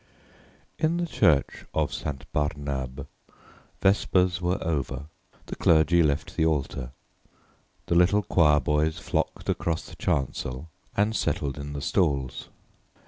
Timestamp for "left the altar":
6.01-6.89